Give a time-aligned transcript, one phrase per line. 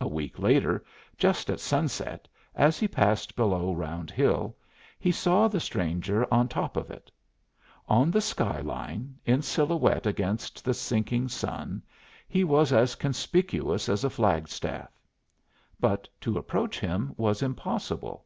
[0.00, 0.84] A week later,
[1.16, 2.26] just at sunset
[2.56, 4.56] as he passed below Round Hill,
[4.98, 7.08] he saw the stranger on top of it.
[7.86, 11.84] On the skyline, in silhouette against the sinking sun,
[12.26, 14.90] he was as conspicuous as a flagstaff.
[15.78, 18.24] But to approach him was impossible.